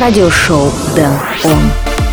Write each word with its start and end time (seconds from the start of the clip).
радиошоу 0.00 0.72
«Дэн 0.94 1.12
Он». 1.44 2.07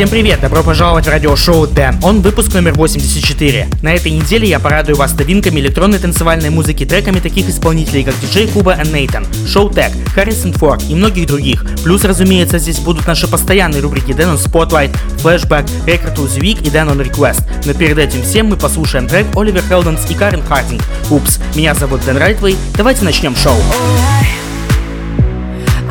Всем 0.00 0.08
привет, 0.08 0.40
добро 0.40 0.62
пожаловать 0.62 1.04
в 1.04 1.10
радиошоу 1.10 1.66
Дэн, 1.66 1.96
он 2.02 2.22
выпуск 2.22 2.54
номер 2.54 2.72
84. 2.72 3.68
На 3.82 3.92
этой 3.92 4.10
неделе 4.10 4.48
я 4.48 4.58
порадую 4.58 4.96
вас 4.96 5.12
новинками 5.12 5.60
электронной 5.60 5.98
танцевальной 5.98 6.48
музыки, 6.48 6.86
треками 6.86 7.20
таких 7.20 7.50
исполнителей, 7.50 8.02
как 8.02 8.18
диджей 8.18 8.48
Куба 8.48 8.80
и 8.82 8.88
Нейтан, 8.88 9.26
Шоу 9.46 9.68
Тек, 9.68 9.92
Харрисон 10.14 10.54
Форд 10.54 10.84
и 10.88 10.94
многих 10.94 11.26
других. 11.26 11.66
Плюс, 11.84 12.02
разумеется, 12.04 12.56
здесь 12.56 12.78
будут 12.78 13.06
наши 13.06 13.28
постоянные 13.28 13.82
рубрики 13.82 14.14
Дэн 14.14 14.30
on 14.30 14.42
Spotlight, 14.42 14.96
Flashback, 15.22 15.68
Record 15.84 16.16
of 16.16 16.34
Week 16.38 16.66
и 16.66 16.70
Дэн 16.70 16.88
on 16.88 17.06
Request. 17.06 17.42
Но 17.66 17.74
перед 17.74 17.98
этим 17.98 18.22
всем 18.22 18.46
мы 18.46 18.56
послушаем 18.56 19.06
трек 19.06 19.26
Оливер 19.36 19.62
Хелденс 19.68 20.10
и 20.10 20.14
Карен 20.14 20.42
Хардинг. 20.42 20.80
Упс, 21.10 21.38
меня 21.54 21.74
зовут 21.74 22.02
Дэн 22.06 22.16
Райтвей, 22.16 22.56
давайте 22.74 23.04
начнем 23.04 23.36
шоу. 23.36 23.60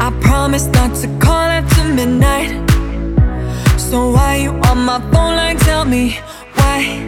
I 0.01 0.11
promise 0.23 0.65
my 4.99 5.11
phone 5.11 5.35
like 5.35 5.57
tell 5.59 5.85
me 5.85 6.19
why. 6.53 7.05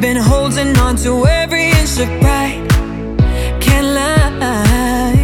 Been 0.00 0.16
holding 0.16 0.76
on 0.78 0.96
to 0.96 1.26
every 1.26 1.66
inch 1.70 1.98
of 1.98 2.08
pride. 2.20 2.68
Can't 3.60 3.88
lie. 3.98 5.16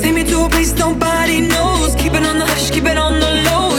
Take 0.00 0.14
me 0.14 0.24
to 0.24 0.44
a 0.44 0.48
place 0.48 0.72
nobody 0.74 1.40
knows. 1.40 1.94
Keep 1.96 2.14
it 2.14 2.24
on 2.24 2.38
the 2.38 2.46
hush, 2.46 2.70
keep 2.70 2.84
it 2.84 2.96
on 2.96 3.20
the 3.20 3.30
low. 3.46 3.71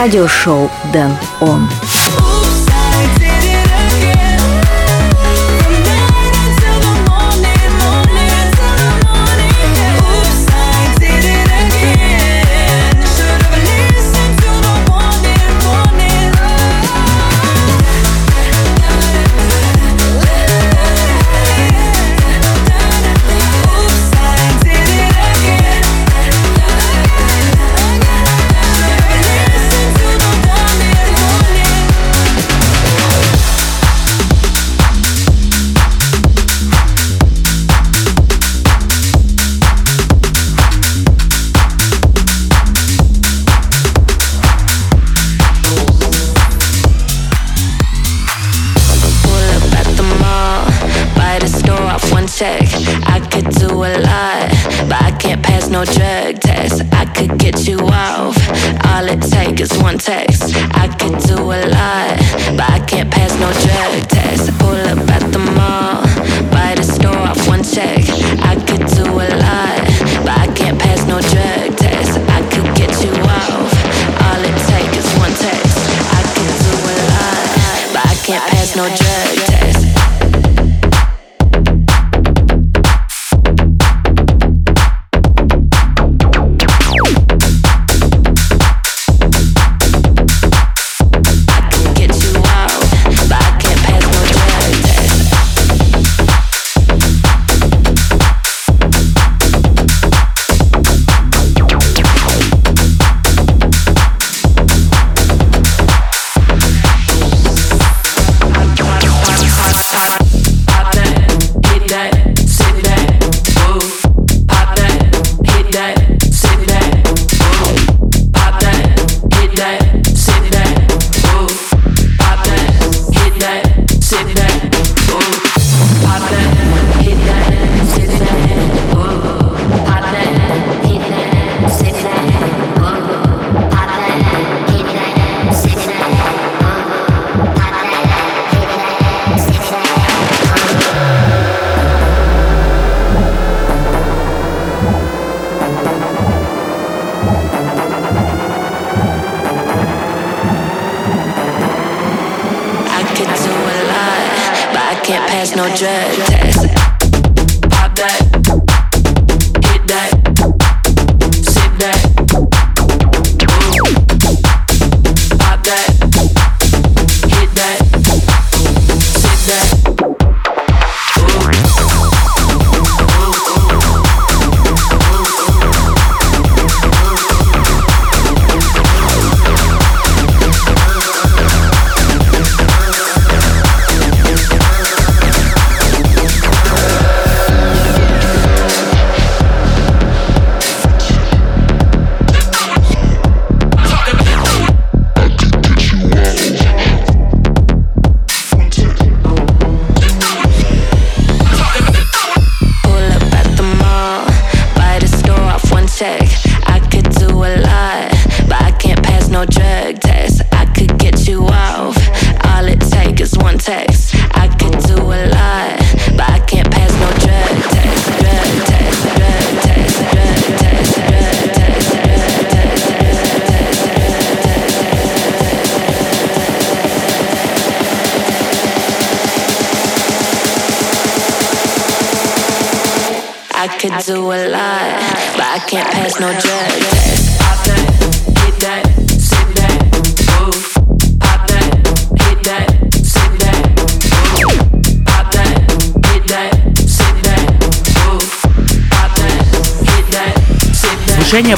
радиошоу 0.00 0.70
«Дэн 0.94 1.14
Он». 1.40 1.89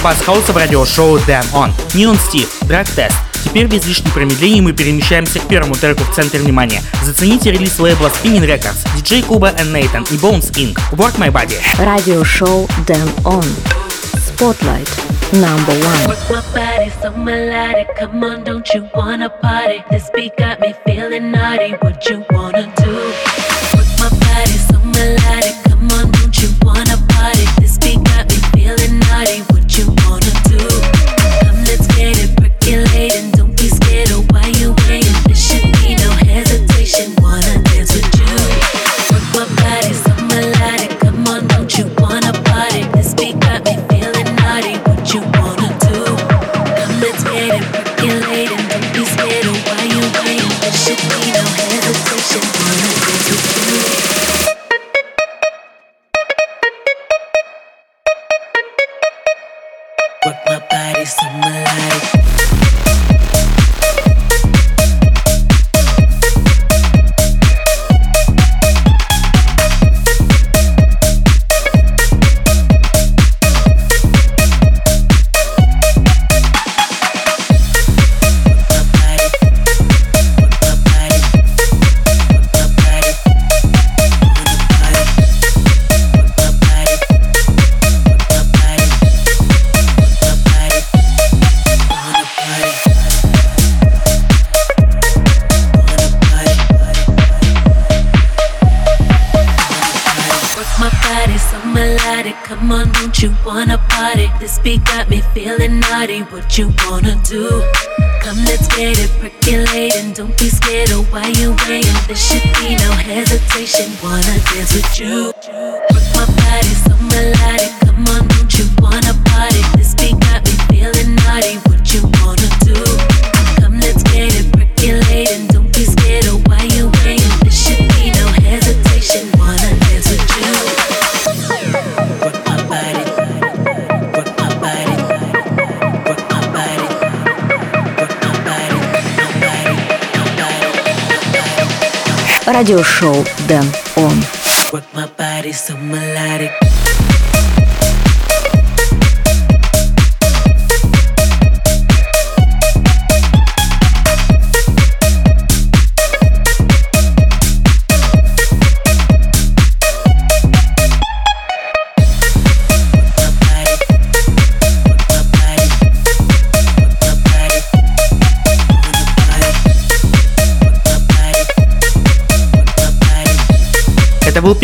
Бас-хауса 0.03 0.53
в 0.53 0.57
радиошоу 0.57 1.21
Den 1.21 1.45
On. 1.53 1.71
Neon 1.95 2.19
Steve, 2.19 2.49
Drag 2.63 2.89
Test. 2.97 3.15
Теперь 3.45 3.67
без 3.67 3.87
лишних 3.87 4.13
промедлений 4.13 4.61
мы 4.61 4.73
перемещаемся 4.73 5.39
к 5.39 5.47
первому 5.47 5.75
треку 5.77 6.03
в 6.03 6.13
центр 6.13 6.39
внимания. 6.39 6.83
Зацените 7.05 7.53
релиз 7.53 7.79
лейбла 7.79 8.09
Spinnin' 8.09 8.45
Records, 8.45 8.85
DJ 8.97 9.25
Kuba 9.25 9.51
и 9.51 9.63
Neitan 9.63 10.03
и 10.11 10.15
Bounce 10.15 10.51
Inc. 10.55 10.77
Work 10.93 11.19
My 11.19 11.31
Body. 11.31 11.55
Радиошоу 11.79 12.69
Den 12.87 13.09
On. 13.25 13.45
Spotlight 14.15 14.89
number 15.33 15.73
one. 15.73 16.09
Work 16.09 16.31
my 16.31 16.43
body, 16.53 16.91
so 17.01 17.11
melodic. 17.13 17.89
Come 17.97 18.25
on, 18.25 18.45
don't 18.45 18.69
you 18.75 18.89
wanna 18.95 19.31
party? 19.31 19.85
This 19.91 20.11
beat 20.15 20.37
got 20.37 20.52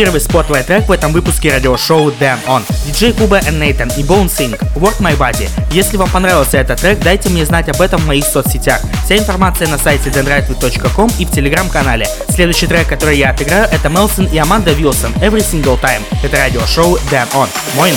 первый 0.08 0.22
spotlight 0.22 0.66
трек 0.66 0.88
в 0.88 0.92
этом 0.92 1.12
выпуске 1.12 1.52
радиошоу 1.52 2.10
Damn 2.12 2.38
On. 2.46 2.62
Диджей 2.86 3.12
Куба 3.12 3.40
и 3.40 3.50
Нейтан 3.50 3.90
и 3.94 4.02
Bone 4.02 4.24
Sync 4.24 4.58
Work 4.76 5.00
My 5.00 5.14
Body. 5.18 5.50
Если 5.70 5.98
вам 5.98 6.08
понравился 6.08 6.56
этот 6.56 6.80
трек, 6.80 6.98
дайте 7.00 7.28
мне 7.28 7.44
знать 7.44 7.68
об 7.68 7.78
этом 7.82 8.00
в 8.00 8.06
моих 8.06 8.24
соцсетях. 8.24 8.80
Вся 9.04 9.18
информация 9.18 9.68
на 9.68 9.76
сайте 9.76 10.08
denrightway.com 10.08 11.10
и 11.18 11.26
в 11.26 11.30
телеграм-канале. 11.30 12.08
Следующий 12.30 12.66
трек, 12.66 12.88
который 12.88 13.18
я 13.18 13.32
отыграю, 13.32 13.68
это 13.70 13.90
Мелсон 13.90 14.24
и 14.24 14.38
Amanda 14.38 14.72
Wilson 14.72 15.12
Every 15.20 15.44
Single 15.44 15.78
Time. 15.78 16.00
Это 16.22 16.38
радиошоу 16.38 16.96
Damn 17.10 17.28
On. 17.34 17.48
Мой. 17.76 17.92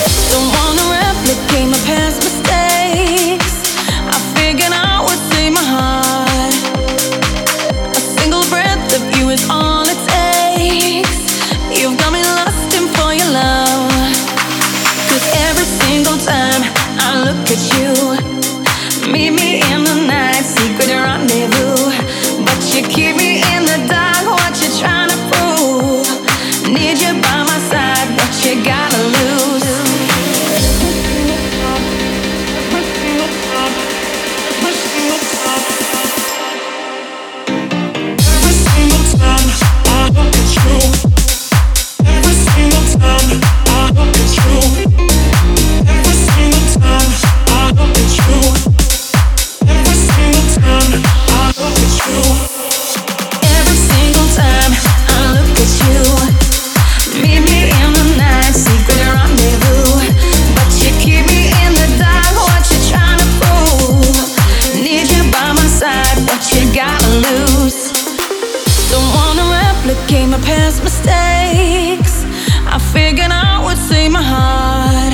forgave 70.12 70.30
my 70.30 70.42
past 70.42 70.84
mistakes. 70.84 72.26
I 72.68 72.78
figured 72.92 73.32
I 73.32 73.64
would 73.64 73.78
save 73.78 74.12
my 74.12 74.22
heart. 74.22 75.14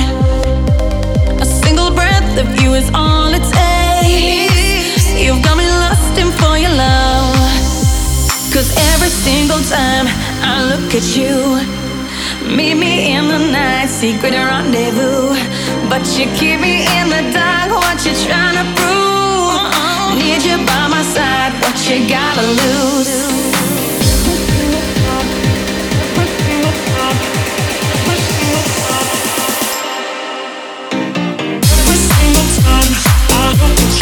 A 1.40 1.44
single 1.44 1.92
breath 1.92 2.36
of 2.36 2.48
you 2.60 2.74
is 2.74 2.90
all 2.92 3.30
it 3.32 3.46
takes. 3.46 5.06
You've 5.14 5.42
got 5.44 5.56
me 5.56 5.66
lusting 5.66 6.32
for 6.40 6.58
your 6.58 6.74
love. 6.74 7.30
Cause 8.52 8.74
every 8.90 9.12
single 9.26 9.62
time 9.70 10.06
I 10.42 10.66
look 10.70 10.90
at 11.00 11.06
you, 11.14 11.62
meet 12.56 12.74
me 12.74 13.14
in 13.14 13.28
the 13.28 13.38
night, 13.38 13.86
secret 13.86 14.34
rendezvous. 14.34 15.38
But 15.88 16.02
you 16.18 16.26
keep 16.34 16.58
me 16.58 16.82
in 16.98 17.06
the 17.14 17.22
dark, 17.30 17.70
what 17.70 17.98
you 18.04 18.14
trying 18.26 18.58
to 18.58 18.66
prove? 18.74 19.62
Need 20.18 20.42
you 20.42 20.58
by 20.66 20.84
my 20.90 21.04
side, 21.14 21.52
what 21.62 21.76
you 21.86 22.08
gotta 22.08 22.46
lose? 22.62 23.77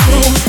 Oh. 0.09 0.46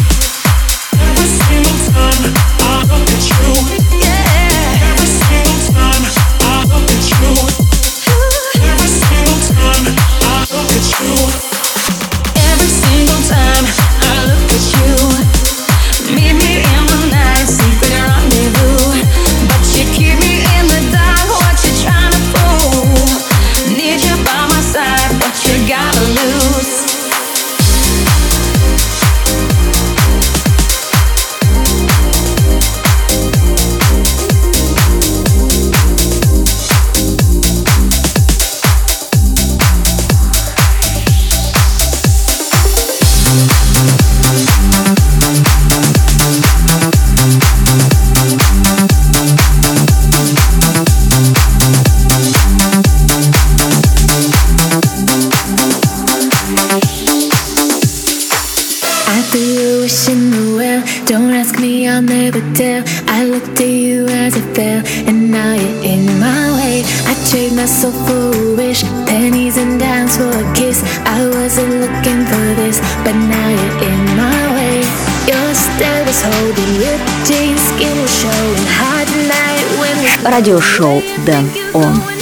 радиошоу 80.25 81.03
Дэн 81.27 81.49
Он. 81.75 82.16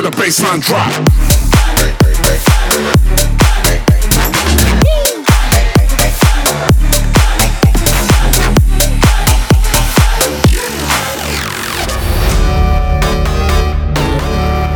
Until 0.00 0.12
the 0.12 0.16
baseline 0.16 0.62
drop. 0.62 0.86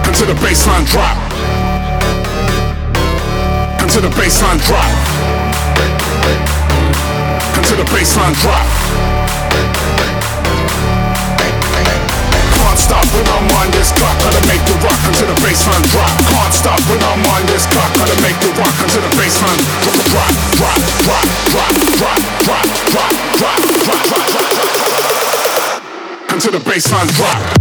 Until 0.06 0.26
the 0.26 0.34
baseline 0.34 0.86
drop. 0.92 1.16
Until 3.80 4.02
the 4.02 4.08
baseline 4.08 4.60
drop. 4.66 4.90
Until 7.56 7.76
the 7.78 7.84
baseline 7.84 8.34
drop. 8.42 8.84
stop 12.84 13.05
when 13.13 13.27
I'm 13.27 13.47
on 13.60 13.71
this 13.71 13.91
clock, 13.91 14.17
gotta 14.19 14.41
make 14.47 14.63
the 14.65 14.73
rock 14.84 14.99
until 15.08 15.27
the 15.27 15.38
baseline 15.43 15.84
drop. 15.91 16.12
Can't 16.27 16.53
stop 16.53 16.79
when 16.89 16.99
I'm 17.03 17.23
on 17.32 17.45
this 17.45 17.65
clock, 17.67 17.93
gotta 17.95 18.15
make 18.21 18.39
the 18.39 18.51
rock 18.60 18.75
until 18.82 19.01
the 19.01 19.12
baseline 19.19 19.60
drop, 19.84 19.99
drop, 20.10 20.34
drop, 20.58 20.79
drop, 21.05 21.25
drop, 21.51 21.73
drop, 21.99 22.19
drop, 22.43 22.67
drop, 22.89 23.13
drop, 23.38 23.60
drop, 23.86 24.03
drop, 24.10 24.27
drop, 24.32 24.49
until 26.32 26.51
the 26.51 26.60
baseline 26.60 27.10
drop. 27.15 27.60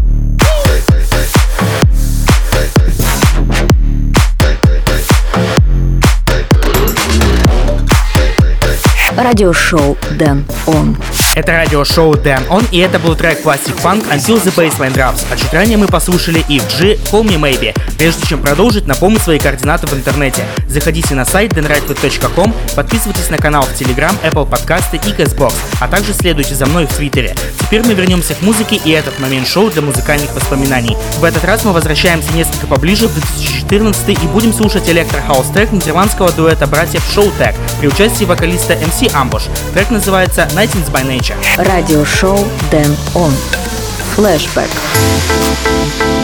Радиошоу 9.17 9.97
Дэн 10.13 10.45
Он. 10.67 10.97
Это 11.36 11.54
радиошоу 11.54 12.14
Den 12.14 12.48
On, 12.50 12.64
и 12.70 12.78
это 12.78 13.00
был 13.00 13.16
трек 13.16 13.44
Plastik 13.44 13.76
Funk 13.82 14.06
Until 14.12 14.40
the 14.44 14.54
Bassline 14.56 14.94
Drops, 14.94 15.26
а 15.32 15.36
чуть 15.36 15.52
ранее 15.52 15.78
мы 15.78 15.88
послушали 15.88 16.46
If 16.48 16.64
G 16.78 16.96
Call 17.12 17.24
Me 17.24 17.40
Maybe. 17.40 17.76
Прежде 18.04 18.28
чем 18.28 18.42
продолжить, 18.42 18.86
напомню 18.86 19.18
свои 19.18 19.40
координаты 19.40 19.88
в 19.88 19.94
интернете. 19.94 20.44
Заходите 20.68 21.16
на 21.16 21.24
сайт 21.24 21.54
denrightway.com, 21.54 22.54
подписывайтесь 22.76 23.30
на 23.30 23.38
канал 23.38 23.64
в 23.64 23.72
Telegram, 23.80 24.14
Apple 24.26 24.46
подкасты 24.46 24.98
и 24.98 25.00
CastBox, 25.00 25.54
а 25.80 25.88
также 25.88 26.12
следуйте 26.12 26.54
за 26.54 26.66
мной 26.66 26.86
в 26.86 26.94
Твиттере. 26.94 27.34
Теперь 27.62 27.82
мы 27.88 27.94
вернемся 27.94 28.36
к 28.36 28.42
музыке 28.42 28.76
и 28.76 28.92
этот 28.92 29.18
момент 29.20 29.48
шоу 29.48 29.72
для 29.72 29.82
музыкальных 29.82 30.36
воспоминаний. 30.36 30.98
В 31.20 31.24
этот 31.24 31.46
раз 31.46 31.64
мы 31.64 31.72
возвращаемся 31.72 32.34
несколько 32.34 32.68
поближе 32.68 33.08
в 33.08 33.14
2014 33.14 34.10
и 34.10 34.28
будем 34.28 34.52
слушать 34.52 34.90
электро-хаус 34.90 35.48
трек 35.54 35.72
нидерландского 35.72 36.30
дуэта 36.34 36.68
братьев 36.68 37.02
Showtech 37.16 37.56
при 37.80 37.88
участии 37.88 38.26
вокалиста 38.26 38.74
MC 38.74 39.14
Ambush. 39.14 39.44
Трек 39.74 39.92
называется 39.92 40.46
Nightings 40.56 40.92
by 40.92 41.08
Nature. 41.08 41.38
Радиошоу 41.56 42.46
Дэн 42.70 42.98
Он. 43.16 43.34
Флэшбэк. 44.18 44.70
Keep 44.70 46.23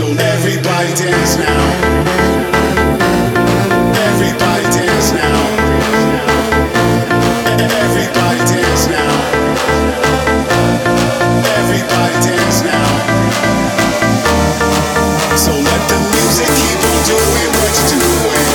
So 0.00 0.04
everybody 0.06 0.92
dance 0.94 1.36
now. 1.36 1.64
Everybody 4.08 4.64
dance 4.72 5.12
now. 5.12 5.40
Everybody 7.60 8.40
dance 8.52 8.86
now. 8.88 9.12
Everybody 11.58 12.16
dance 12.26 12.60
now. 12.64 12.90
So 15.36 15.52
let 15.52 15.82
the 15.90 15.98
music 16.12 16.50
keep 16.60 16.80
on 16.90 16.98
doing 17.04 17.50
what 17.60 17.72
you're 17.76 18.00
doing. 18.00 18.48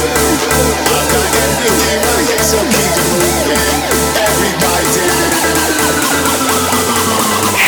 I 0.90 1.02
got 1.12 1.30
everything 1.46 2.00
right 2.10 2.26
here, 2.30 2.44
so 2.44 2.58
keep 2.74 2.94
it 3.02 3.10
moving. 3.22 3.70
Everybody 4.28 4.88
dance. 4.96 5.32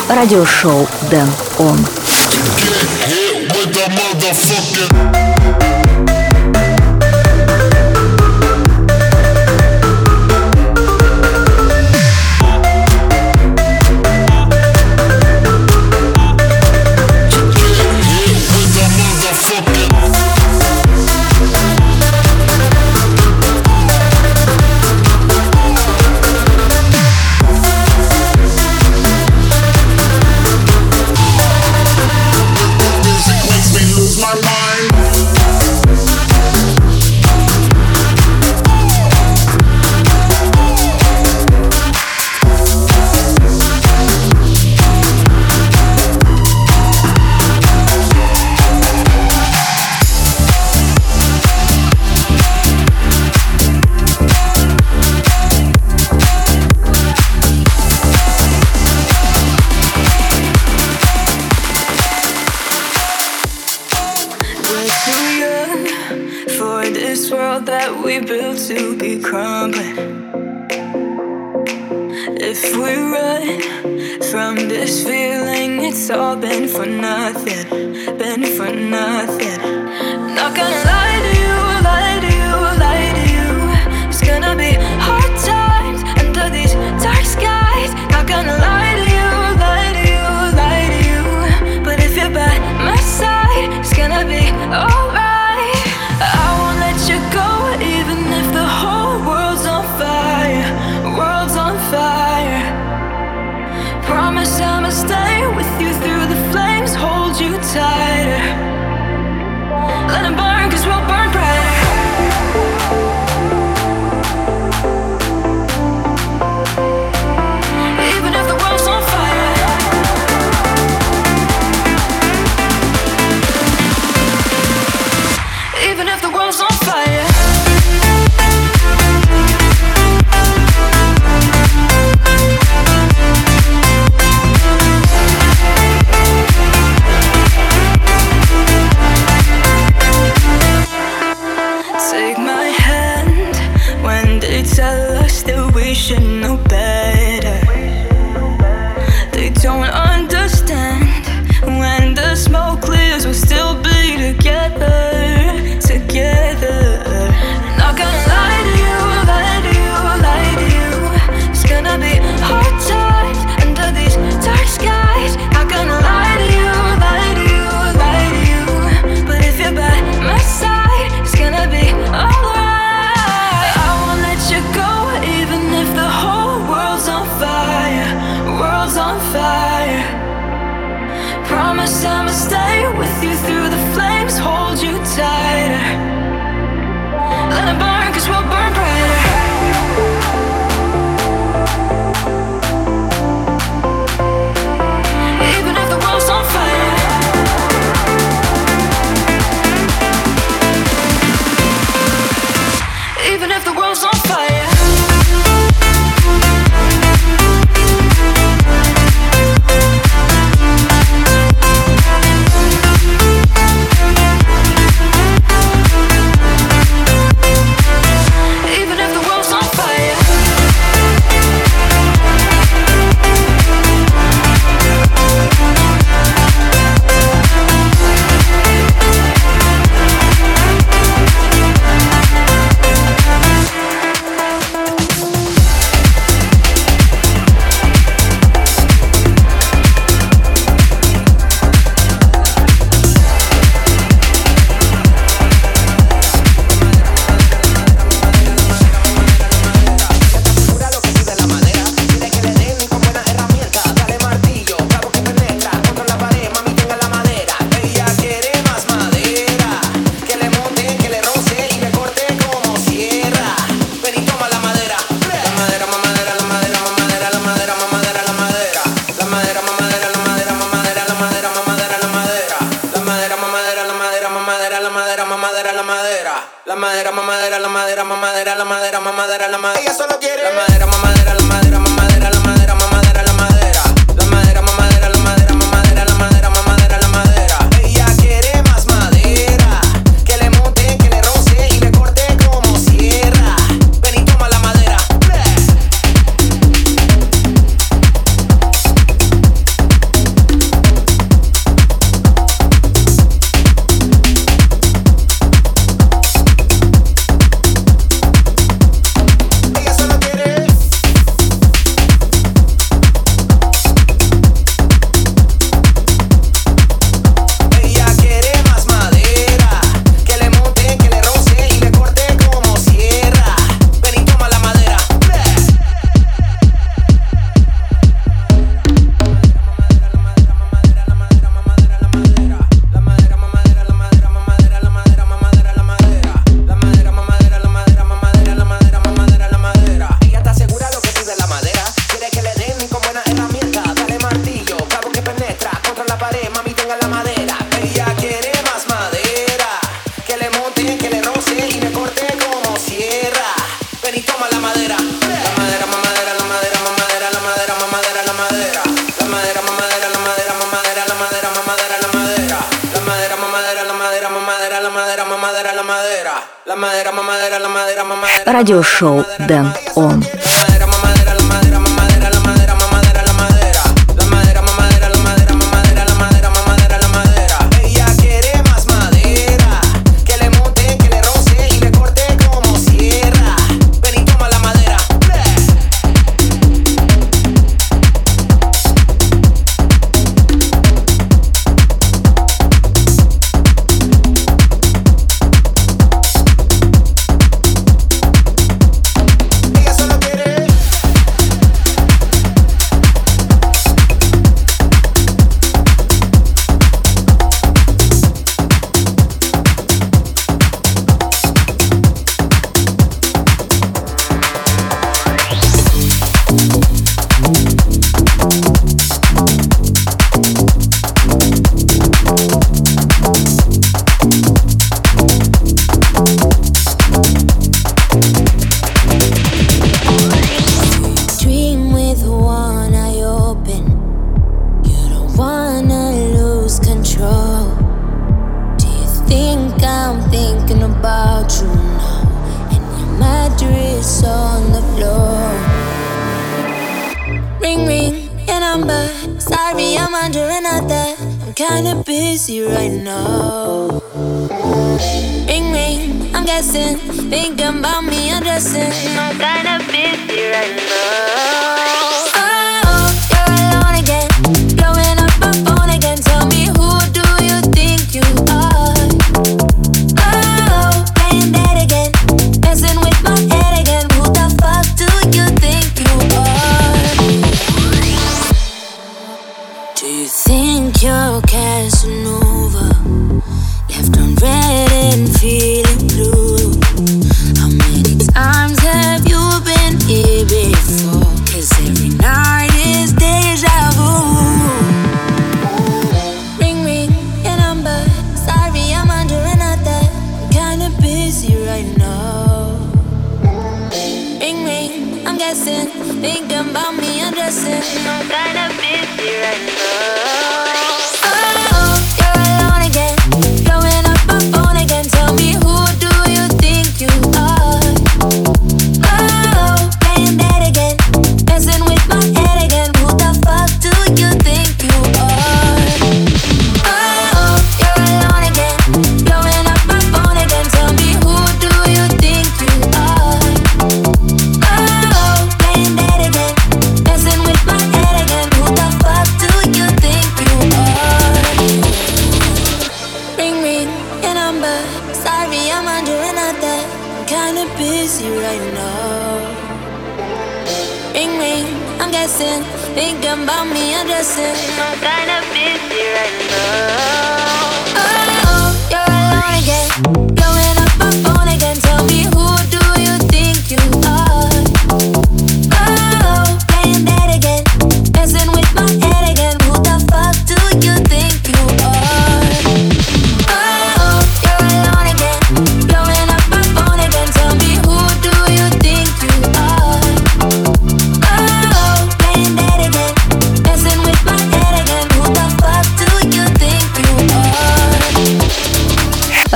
Радиошоу 0.09 0.87
Дэн 1.09 1.27
Он. 1.57 1.79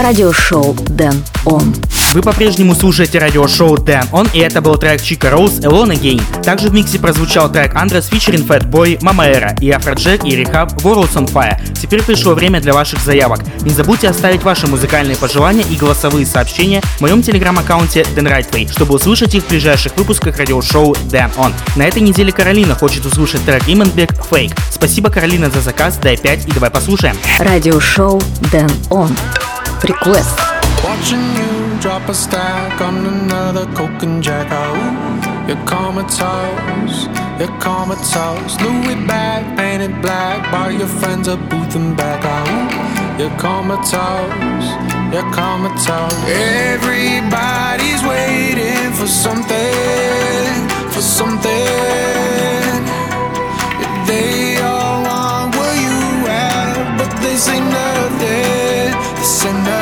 радиошоу 0.03 0.75
Дэн 0.75 1.25
Он. 1.45 1.75
Вы 2.13 2.23
по-прежнему 2.23 2.75
слушаете 2.75 3.19
радиошоу 3.19 3.79
Дэн 3.79 4.05
Он, 4.13 4.29
и 4.33 4.41
это 4.41 4.61
был 4.61 4.77
трек 4.77 5.01
Чика 5.01 5.31
Роуз 5.31 5.61
Alone 5.61 5.97
Гейн. 5.97 6.21
Также 6.43 6.69
в 6.69 6.75
миксе 6.75 6.99
прозвучал 6.99 7.51
трек 7.51 7.75
Андрес 7.75 8.07
фичерин 8.07 8.45
Бой 8.69 8.99
Мама 9.01 9.27
Эра 9.27 9.55
и 9.61 9.71
Афроджек 9.71 10.25
и 10.25 10.35
Рехаб 10.35 10.73
Worlds 10.83 11.15
on 11.15 11.33
Fire. 11.33 11.57
Теперь 11.81 12.03
пришло 12.03 12.35
время 12.35 12.61
для 12.61 12.75
ваших 12.75 12.99
заявок. 13.01 13.41
Не 13.63 13.71
забудьте 13.71 14.09
оставить 14.09 14.43
ваши 14.43 14.67
музыкальные 14.67 15.17
пожелания 15.17 15.65
и 15.71 15.77
голосовые 15.77 16.27
сообщения 16.27 16.83
в 16.99 17.01
моем 17.01 17.23
телеграм-аккаунте 17.23 18.05
Дэн 18.15 18.27
Райтвей, 18.27 18.69
чтобы 18.69 18.97
услышать 18.97 19.35
их 19.35 19.45
в 19.45 19.49
ближайших 19.49 19.97
выпусках 19.97 20.37
радиошоу 20.37 20.97
Дэн 21.11 21.31
Он. 21.39 21.53
На 21.77 21.83
этой 21.83 22.03
неделе 22.03 22.33
Каролина 22.33 22.75
хочет 22.75 23.07
услышать 23.07 23.45
трек 23.45 23.63
Именбек 23.69 24.13
Фейк. 24.31 24.53
Спасибо, 24.71 25.11
Каролина, 25.11 25.49
за 25.49 25.61
заказ. 25.61 25.97
Дай 26.03 26.17
5 26.17 26.47
и 26.49 26.51
давай 26.51 26.71
послушаем. 26.71 27.17
Радиошоу 27.39 28.21
Дэн 28.51 28.71
Он. 28.91 29.09
Request. 29.89 30.39
Watching 30.85 31.25
you 31.35 31.81
drop 31.81 32.09
a 32.09 32.15
stack 32.15 32.81
on 32.81 33.05
another 33.05 33.67
Coke 33.75 34.05
and 34.05 34.23
Jack. 34.23 34.47
out. 34.53 35.49
Your 35.49 35.57
comatose, 35.67 37.07
your 37.41 37.51
comatose. 37.59 38.61
Louis 38.61 38.95
bag 39.09 39.43
painted 39.57 40.01
black 40.01 40.53
by 40.53 40.71
your 40.71 40.87
friends 40.87 41.27
at 41.27 41.41
Booth 41.51 41.75
and 41.75 41.97
Back. 41.97 42.25
out. 42.25 43.19
Your 43.19 43.31
comatose, 43.41 44.69
your 45.13 45.27
comatose. 45.35 46.15
Everybody's 46.29 48.03
waiting 48.07 48.93
for 48.93 49.09
something, 49.09 50.69
for 50.95 51.03
something 51.03 51.52
and 59.45 59.67
I 59.69 59.82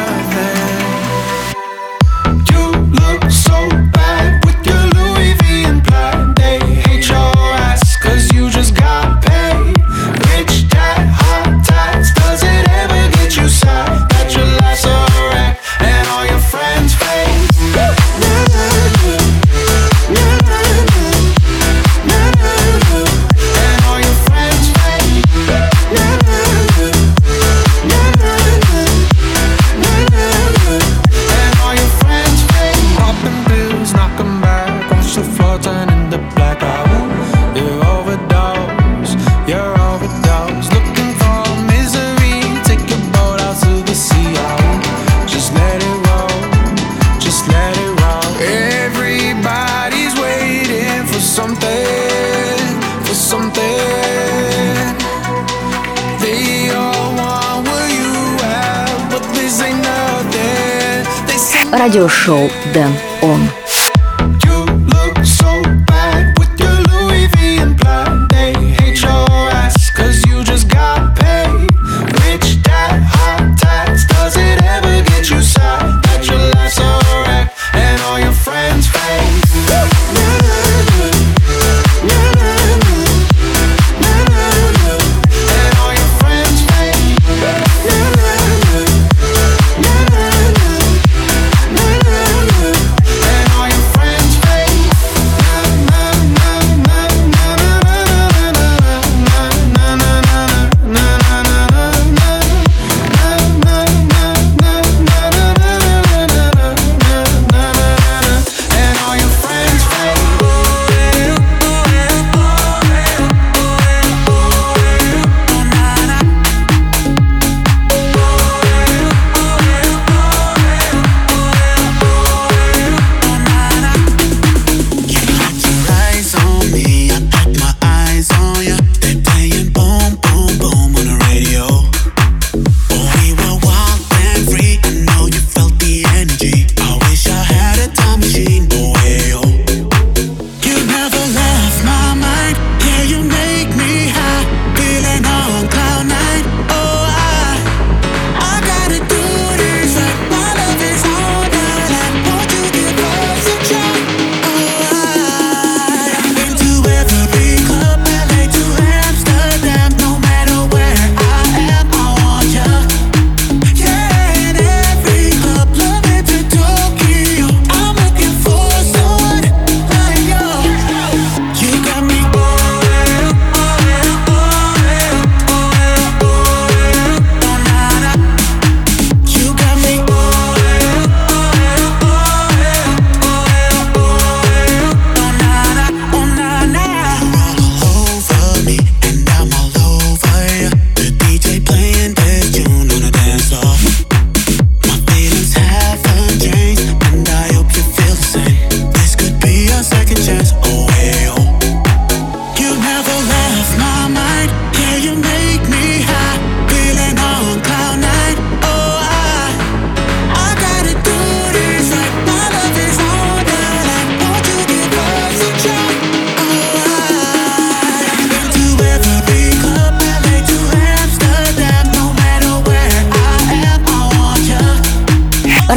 радиошоу 62.00 62.50
«Дэн 62.72 62.92
Он». 63.20 63.59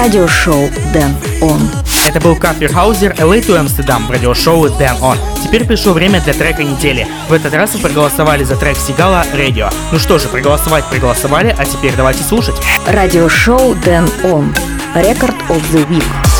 радиошоу 0.03 0.69
Дэн 0.91 1.15
Он. 1.39 1.61
Это 2.05 2.19
был 2.19 2.35
Кафир 2.35 2.73
Хаузер 2.73 3.13
LA 3.13 3.37
а» 3.37 3.39
to 3.39 3.65
Amsterdam 3.65 4.11
радиошоу 4.11 4.67
Дэн 4.77 5.01
Он. 5.01 5.17
Теперь 5.41 5.63
пришло 5.63 5.93
время 5.93 6.19
для 6.19 6.33
трека 6.33 6.61
недели. 6.61 7.07
В 7.29 7.33
этот 7.33 7.53
раз 7.53 7.73
вы 7.73 7.79
проголосовали 7.79 8.43
за 8.43 8.57
трек 8.57 8.75
Сигала 8.75 9.25
«Радио». 9.33 9.69
Ну 9.93 9.99
что 9.99 10.19
же, 10.19 10.27
проголосовать 10.27 10.83
проголосовали, 10.89 11.55
а 11.57 11.63
теперь 11.63 11.93
давайте 11.95 12.21
слушать. 12.21 12.55
Радиошоу 12.85 13.75
Дэн 13.75 14.09
Он. 14.25 14.53
Рекорд 14.93 15.35
of 15.47 15.61
the 15.71 15.87
Week. 15.87 16.32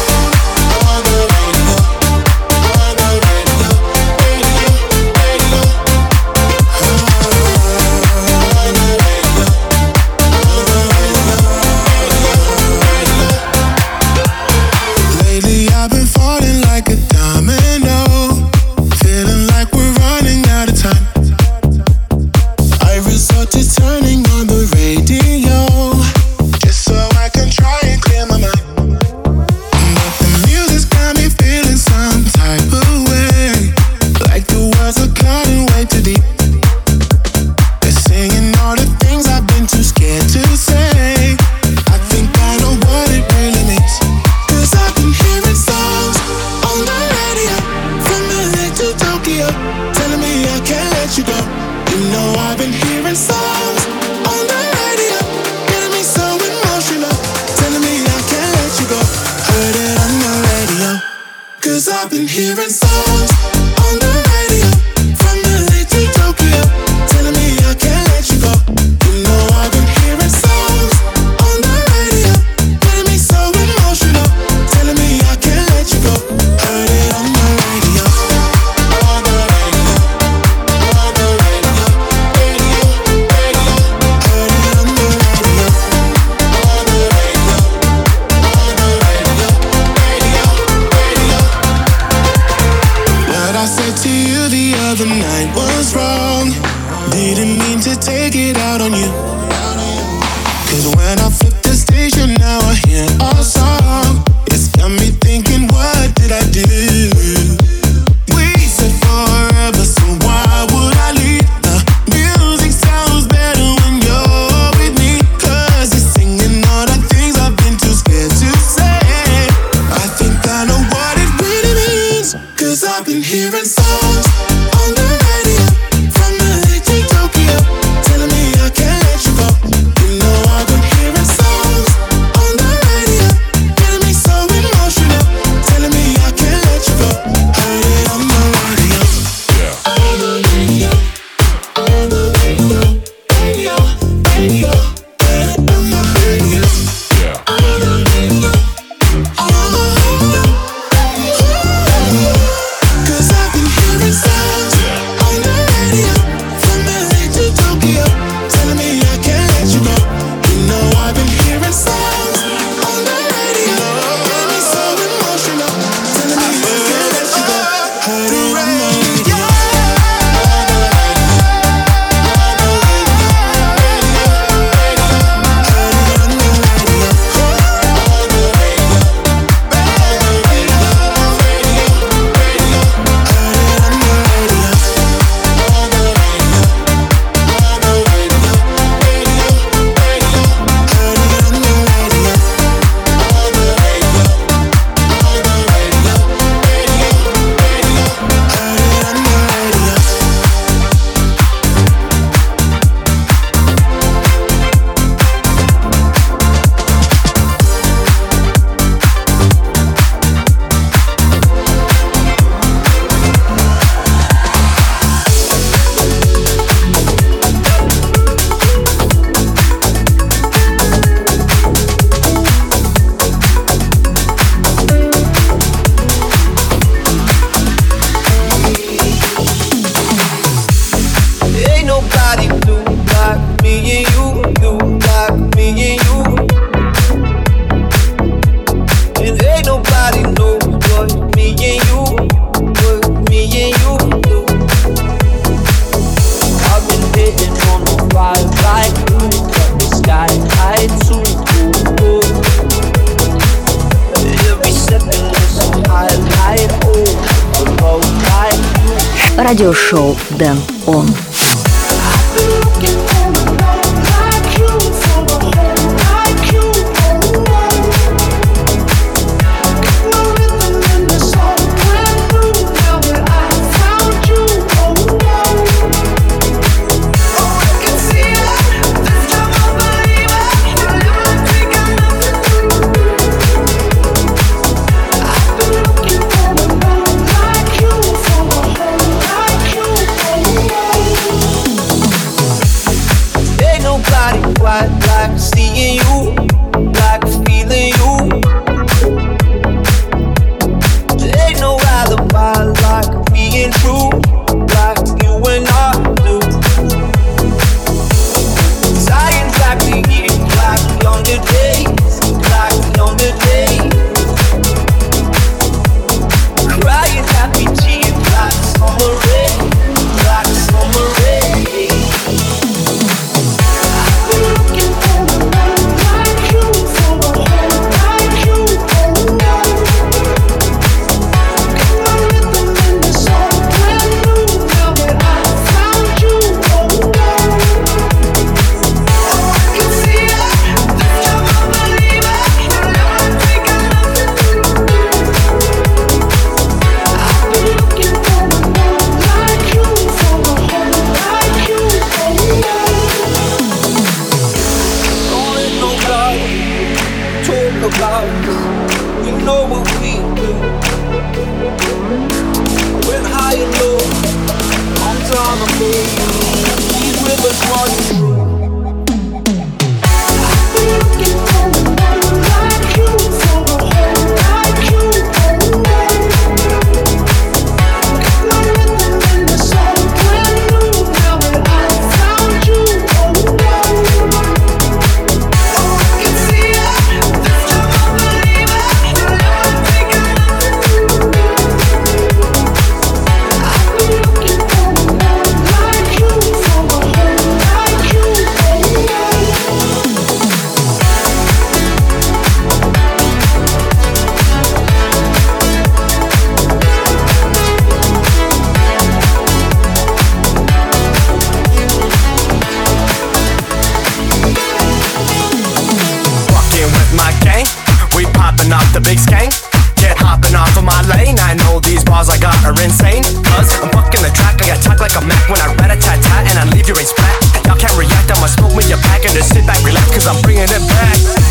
I 422.34 422.40
got 422.42 422.58
are 422.66 422.74
insane. 422.82 423.22
Cause 423.46 423.78
I'm 423.78 423.94
fucking 423.94 424.26
the 424.26 424.34
track, 424.34 424.58
I 424.58 424.74
got 424.74 424.82
talk 424.82 425.00
like 425.00 425.14
a 425.14 425.22
Mac 425.22 425.46
when 425.50 425.62
I 425.62 425.70
rat 425.78 425.94
a 425.94 425.98
tat 426.02 426.18
tat 426.18 426.50
and 426.50 426.58
I 426.58 426.66
leave 426.74 426.88
your 426.88 426.96
brain 426.98 427.06
splat. 427.06 427.38
Y'all 427.70 427.78
can't 427.78 427.94
react, 427.94 428.32
I'ma 428.34 428.48
smoke 428.48 428.74
me 428.74 428.90
a 428.90 428.98
pack 428.98 429.22
and 429.22 429.34
just 429.38 429.54
sit 429.54 429.68
back, 429.68 429.78
relax, 429.86 430.10
cause 430.10 430.26
I'm 430.26 430.42
bringing 430.42 430.66
it 430.66 430.84
back. 430.90 431.43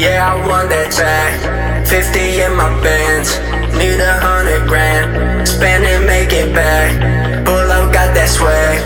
Yeah 0.00 0.32
I 0.32 0.34
won 0.48 0.68
that 0.72 0.88
tag. 0.88 1.36
Fifty 1.84 2.40
in 2.40 2.56
my 2.56 2.72
bands, 2.80 3.36
need 3.76 4.00
a 4.00 4.16
hundred 4.16 4.64
grand. 4.64 5.44
Spend 5.46 5.84
it, 5.84 6.00
make 6.08 6.32
it 6.32 6.54
back. 6.56 6.96
Pull 7.44 7.68
up, 7.68 7.92
got 7.92 8.16
that 8.16 8.28
swag, 8.32 8.80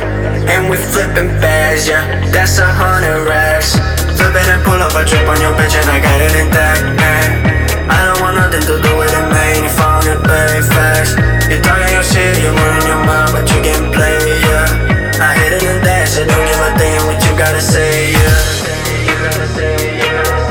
and 0.50 0.66
we 0.66 0.76
flipping 0.76 1.30
bags, 1.38 1.86
yeah. 1.86 2.02
That's 2.34 2.58
a 2.58 2.66
hundred 2.66 3.30
racks. 3.30 3.78
Flip 4.18 4.34
it 4.34 4.48
and 4.50 4.62
pull 4.66 4.80
up 4.82 4.94
a 4.98 5.06
trip 5.06 5.22
on 5.30 5.38
your 5.38 5.54
bitch 5.54 5.74
and 5.78 5.86
I 5.86 6.02
got 6.02 6.18
it 6.18 6.34
intact. 6.34 6.82
eh. 6.98 7.86
I 7.86 7.98
don't 8.10 8.20
want 8.24 8.34
nothing 8.34 8.64
to 8.66 8.74
do 8.82 8.92
with 8.98 9.12
it, 9.14 9.26
man. 9.30 9.62
You 9.62 9.70
found 9.70 10.06
it 10.10 10.18
very 10.26 10.62
fast. 10.66 11.14
You 11.46 11.62
talking 11.62 11.92
your 11.94 12.02
shit, 12.02 12.42
you 12.42 12.50
running 12.50 12.86
your 12.90 13.02
mouth, 13.06 13.30
but 13.30 13.46
you 13.52 13.62
getting 13.62 13.92
played, 13.94 14.42
yeah. 14.42 15.22
I 15.22 15.30
hit 15.38 15.54
it 15.54 15.62
and 15.62 15.78
dash 15.84 16.18
it, 16.18 16.26
don't 16.26 16.42
give 16.42 16.58
a 16.58 16.70
damn 16.74 17.06
what 17.06 17.22
you 17.22 17.32
gotta 17.38 17.62
say, 17.62 18.10
yeah. 18.10 18.54
Fucking 20.24 20.43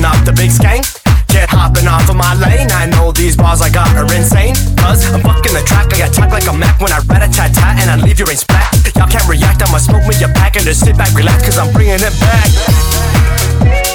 popping 0.00 0.18
off 0.18 0.24
the 0.24 0.32
big 0.32 0.50
skank. 0.50 0.84
Get 1.28 1.48
hopping 1.48 1.86
off 1.86 2.08
of 2.08 2.16
my 2.16 2.34
lane. 2.34 2.70
I 2.72 2.86
know 2.86 3.12
these 3.12 3.36
bars 3.36 3.60
I 3.60 3.70
got 3.70 3.94
are 3.96 4.04
insane. 4.14 4.54
Cause 4.76 5.04
I'm 5.12 5.20
fucking 5.20 5.52
the 5.52 5.62
track, 5.66 5.92
I 5.92 5.98
got 5.98 6.12
talk 6.12 6.30
like 6.30 6.46
a 6.46 6.52
Mac 6.52 6.80
when 6.80 6.92
I 6.92 6.98
rat 7.06 7.22
a 7.22 7.32
tat 7.32 7.54
tat 7.54 7.78
and 7.80 7.90
I 7.90 7.96
leave 7.96 8.18
your 8.18 8.26
brain 8.26 8.38
splat. 8.38 8.72
Y'all 8.96 9.08
can't 9.08 9.28
react, 9.28 9.62
I'ma 9.62 9.78
smoke 9.78 10.06
me 10.06 10.14
a 10.24 10.28
pack 10.28 10.56
and 10.56 10.64
just 10.64 10.80
sit 10.84 10.96
back, 10.96 11.14
relax, 11.14 11.44
cause 11.44 11.58
I'm 11.58 11.72
bringing 11.72 12.00
it 12.00 12.14
back. 12.20 13.89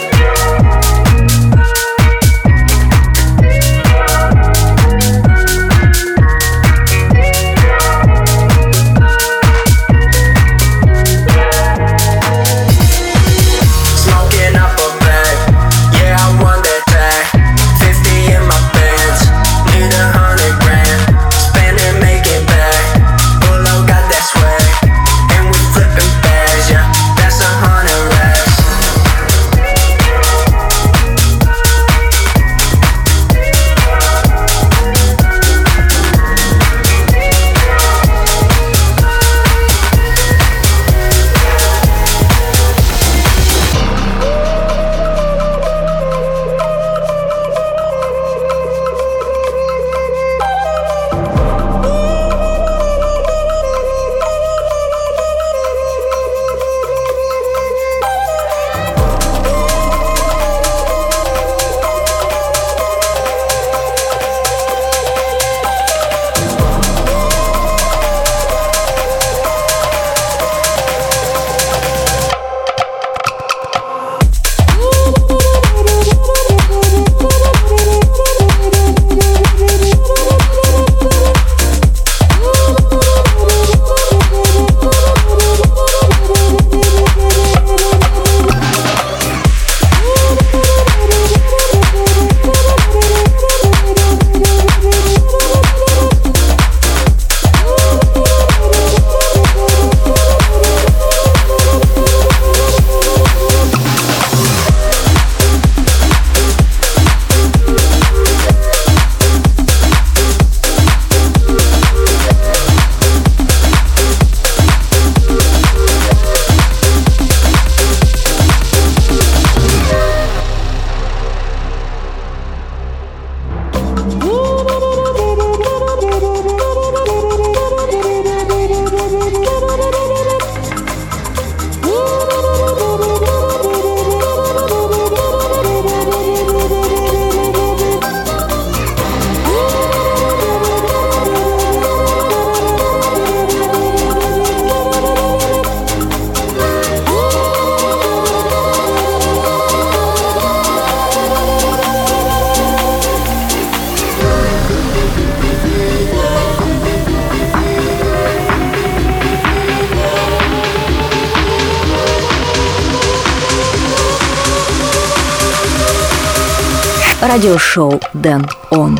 Радиошоу 167.76 168.00
Дэн 168.14 168.48
Он. 168.72 169.00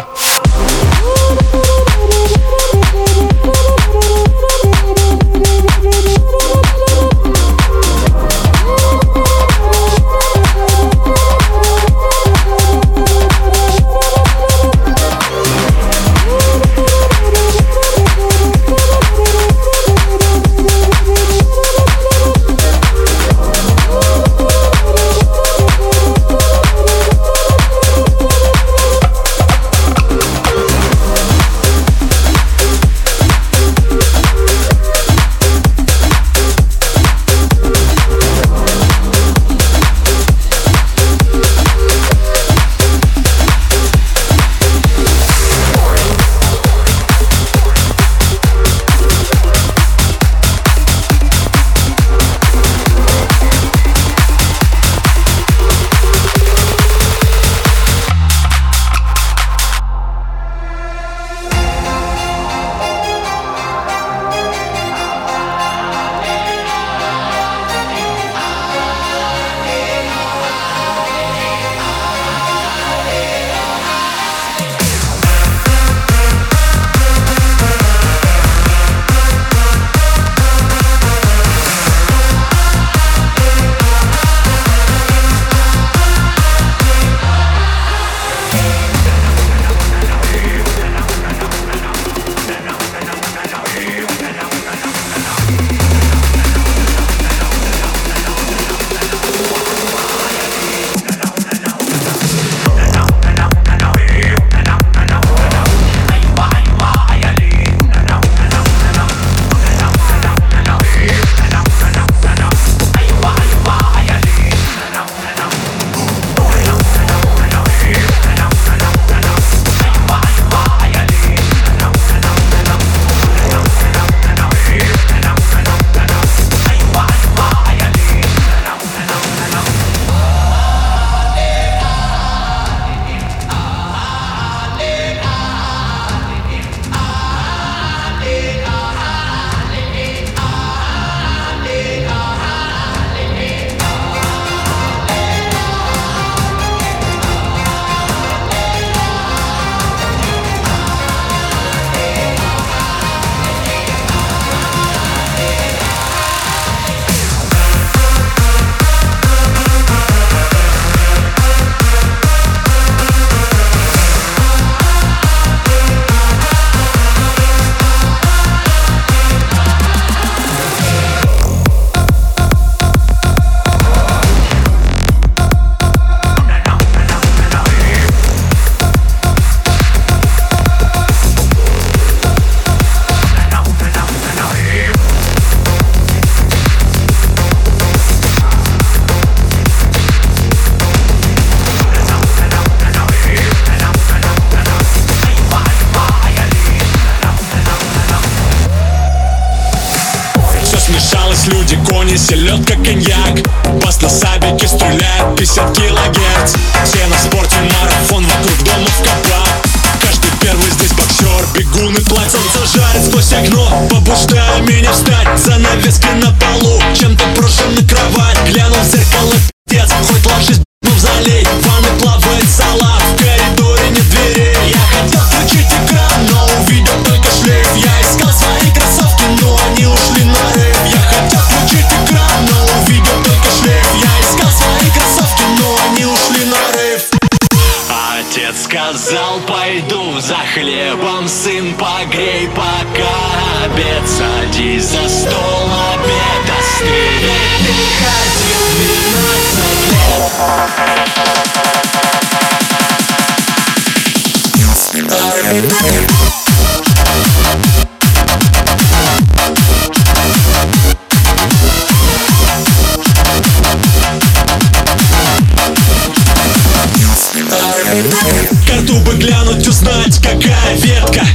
Карту 268.96 269.12
бы 269.12 269.18
глянуть, 269.18 269.68
узнать, 269.68 270.18
какая 270.22 270.76
ветка. 270.78 271.26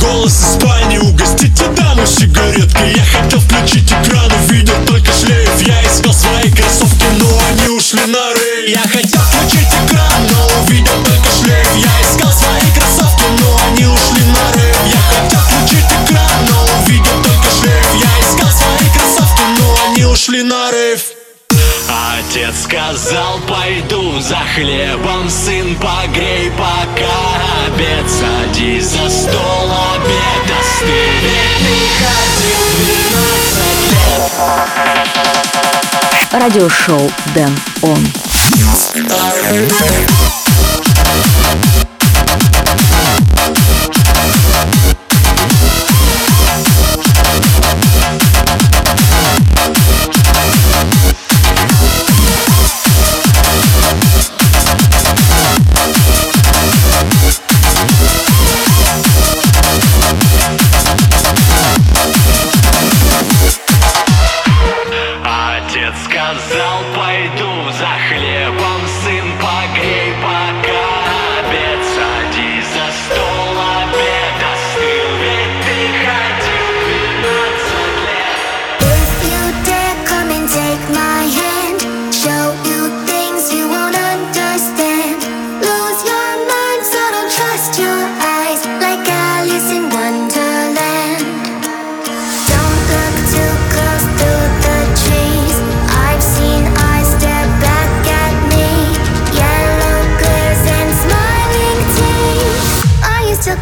Голос 0.00 0.32
из 0.32 0.54
спальни, 0.54 0.98
угостите 0.98 1.66
даму 1.76 2.06
сигареткой 2.06 2.94
Я 2.94 3.04
хотел 3.04 3.40
включить 3.40 3.90
экран, 3.92 4.30
увидел 4.44 4.74
только 4.86 5.12
шлейф. 5.12 5.60
Я 5.60 5.82
искал 5.82 6.12
свои 6.14 6.50
кроссовки, 6.50 7.04
но 7.18 7.28
они 7.50 7.68
ушли 7.76 8.00
на 8.06 8.32
рейв 8.32 8.68
Я 8.68 8.82
хотел 8.82 9.20
включить 9.20 9.68
экран, 9.68 10.28
но 10.30 10.62
увидел 10.62 11.04
только 11.04 11.30
шлейф. 11.42 11.68
Я 11.76 11.92
искал 12.00 12.32
свои 12.32 12.70
кроссовки, 12.74 13.24
но 13.40 13.60
они 13.68 13.86
ушли 13.86 14.24
на 14.24 14.52
рейв 14.52 14.76
Я 14.86 15.00
хотел 15.12 15.40
включить 15.40 15.90
экран, 16.04 16.46
но 16.48 16.82
увидел 16.82 17.22
только 17.22 17.48
шлейф. 17.60 17.86
Я 18.00 18.10
искал 18.20 18.50
свои 18.50 18.88
кроссовки, 18.94 19.42
но 19.58 19.78
они 19.86 20.04
ушли 20.04 20.42
на 20.42 20.70
рейв 20.70 21.19
Отец 22.30 22.62
сказал, 22.62 23.40
пойду 23.40 24.20
за 24.20 24.38
хлебом, 24.54 25.28
сын, 25.28 25.74
погрей 25.74 26.52
пока 26.52 27.10
обед 27.66 28.08
Садись 28.08 28.84
за 28.84 29.10
стол, 29.10 29.72
обед 29.96 30.46
остынет 30.60 31.58
Ты 31.58 31.74
ходил 31.98 32.64
12 33.10 33.50
лет 36.30 36.30
Радиошоу 36.30 37.10
Дэн 37.34 37.54
Он. 37.82 38.06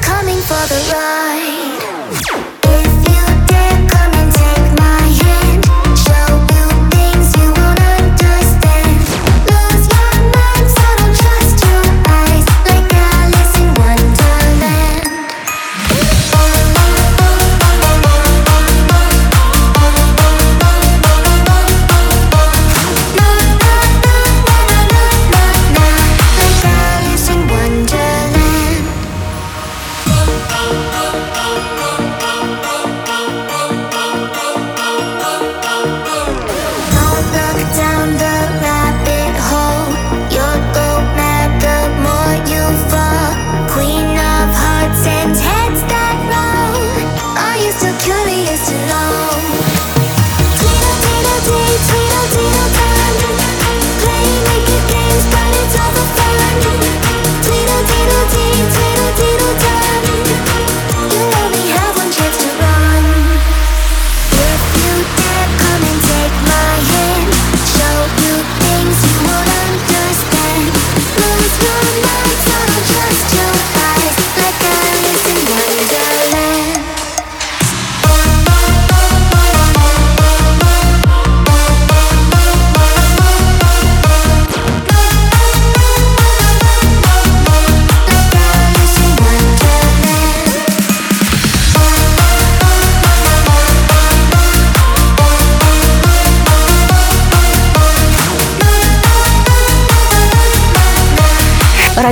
Coming 0.09 0.41
for 0.49 0.65
the 0.73 0.81
ride? 0.93 2.58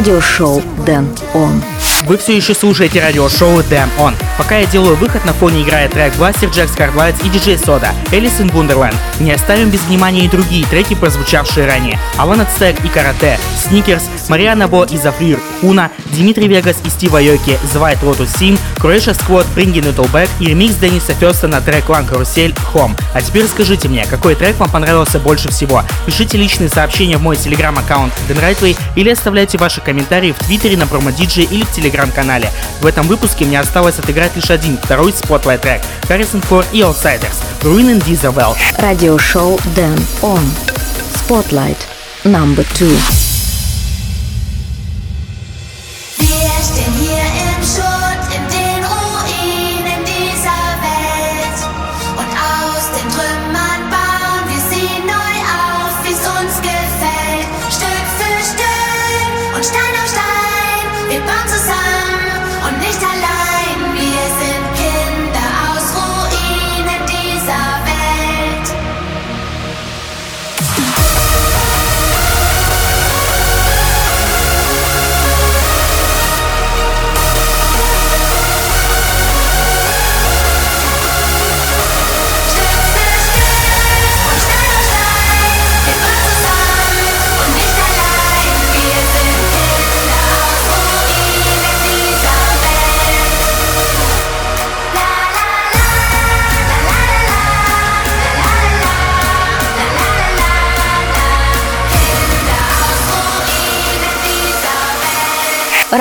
Радиошоу 0.07 0.63
Дэн 0.87 1.05
Он. 1.35 1.76
Вы 2.07 2.19
все 2.19 2.37
еще 2.37 2.55
слушаете 2.55 3.03
радиошоу 3.03 3.59
Damn 3.63 3.89
On. 3.99 4.15
Пока 4.39 4.59
я 4.59 4.67
делаю 4.67 4.95
выход, 4.95 5.25
на 5.25 5.33
фоне 5.33 5.63
играет 5.63 5.91
трек 5.91 6.15
Blaster 6.15 6.49
Jack 6.53 6.71
Scarlights 6.73 7.21
и 7.25 7.29
DJ 7.29 7.61
Soda, 7.61 7.89
Alice 8.13 8.39
in 8.39 8.53
Wonderland. 8.53 8.95
Не 9.19 9.33
оставим 9.33 9.71
без 9.71 9.81
внимания 9.81 10.25
и 10.25 10.29
другие 10.29 10.65
треки, 10.67 10.95
прозвучавшие 10.95 11.67
ранее. 11.67 11.99
Алан 12.17 12.43
Ацтек 12.43 12.77
и 12.85 12.89
Карате, 12.89 13.41
Сникерс, 13.61 14.05
Мариана 14.29 14.69
Бо 14.69 14.85
и 14.85 14.97
Зафрир, 14.97 15.41
Хуна, 15.61 15.91
Дмитрий 16.13 16.47
Вегас 16.47 16.77
и 16.85 16.91
Стив 16.91 17.13
Айоки, 17.13 17.59
The 17.75 17.81
White 17.81 18.01
Lotus 18.03 18.29
Sim, 18.39 18.57
Croatia 18.77 19.13
Squad, 19.13 19.47
Bring 19.57 19.73
It 19.73 19.97
All 19.97 20.09
Back 20.13 20.29
и 20.39 20.47
ремикс 20.47 20.77
Денниса 20.77 21.13
Ферста 21.13 21.49
на 21.49 21.61
трек 21.61 21.89
Лан 21.89 22.07
Карусель 22.07 22.55
Home. 22.73 22.97
А 23.15 23.21
теперь 23.21 23.47
скажите 23.47 23.89
мне, 23.89 24.07
какой 24.07 24.37
трек 24.37 24.57
вам 24.59 24.71
понравился 24.71 25.19
больше 25.19 25.49
всего? 25.49 25.83
Пишите 26.07 26.39
личные 26.39 26.69
сообщения 26.69 27.17
в 27.17 27.23
мой 27.23 27.37
телеграм-аккаунт 27.37 28.13
Дэн 28.29 28.39
Райтвей 28.39 28.77
или 28.95 29.11
оставляйте 29.11 29.59
ваши 29.59 29.81
комментарии 29.81 30.31
в 30.31 30.39
твиттере 30.39 30.77
на 30.77 30.87
промодиджи 30.87 31.43
или 31.43 31.65
в 31.65 31.71
телеграм-канале. 31.97 32.51
В 32.81 32.87
этом 32.87 33.07
выпуске 33.07 33.45
мне 33.45 33.59
осталось 33.59 33.99
отыграть 33.99 34.37
лишь 34.37 34.51
один, 34.51 34.79
второй 34.83 35.13
spotlight 35.13 35.63
трек 35.63 35.81
Harris & 36.03 36.45
Ford 36.49 36.67
и 36.73 36.81
Outsiders 36.81 37.43
Ruin 37.63 37.99
and 37.99 38.05
Diesel 38.05 38.57
Радиошоу 38.79 39.59
Den 39.75 39.99
On. 40.23 40.41
Spotlight 41.15 41.79
Number 42.25 42.67
Two. 42.75 43.26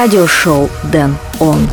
Радиошоу 0.05 0.69
Дэн 0.83 1.17
Он. 1.39 1.67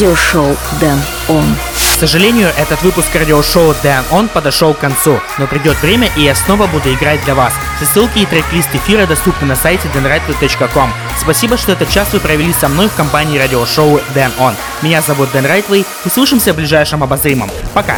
Радиошоу 0.00 0.56
Дэн 0.80 0.98
Он. 1.28 1.44
К 1.74 2.00
сожалению, 2.00 2.48
этот 2.56 2.80
выпуск 2.80 3.14
радиошоу 3.14 3.72
Dan 3.82 4.02
On 4.10 4.28
подошел 4.28 4.72
к 4.72 4.78
концу, 4.78 5.20
но 5.36 5.46
придет 5.46 5.76
время 5.82 6.10
и 6.16 6.22
я 6.22 6.34
снова 6.34 6.66
буду 6.66 6.90
играть 6.90 7.22
для 7.26 7.34
вас. 7.34 7.52
Все 7.76 7.84
ссылки 7.84 8.20
и 8.20 8.24
трек-лист 8.24 8.70
эфира 8.72 9.06
доступны 9.06 9.46
на 9.46 9.56
сайте 9.56 9.88
denrightway.com. 9.94 10.90
Спасибо, 11.20 11.58
что 11.58 11.72
этот 11.72 11.90
час 11.90 12.14
вы 12.14 12.20
провели 12.20 12.54
со 12.54 12.68
мной 12.70 12.88
в 12.88 12.94
компании 12.94 13.38
радиошоу 13.38 14.00
Dan 14.14 14.30
On. 14.38 14.54
Меня 14.80 15.02
зовут 15.02 15.32
Дэн 15.32 15.44
Райтвей, 15.44 15.84
услышимся 16.06 16.54
в 16.54 16.56
ближайшем 16.56 17.02
обозримом. 17.02 17.50
Пока! 17.74 17.96